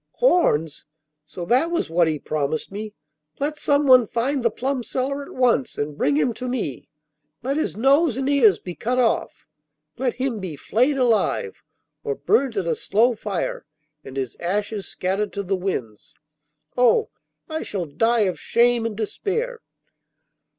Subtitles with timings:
[0.13, 0.85] 'Horns!
[1.27, 2.95] so that was what he promised me!
[3.39, 6.89] Let someone find the plum seller at once and bring him to me!
[7.43, 9.45] Let his nose and ears be cut off!
[9.99, 11.61] Let him be flayed alive,
[12.03, 13.63] or burnt at a slow fire
[14.03, 16.15] and his ashes scattered to the winds!
[16.75, 17.09] Oh,
[17.47, 19.59] I shall die of shame and despair!